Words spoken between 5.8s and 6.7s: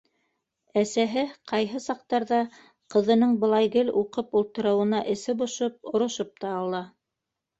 орошоп та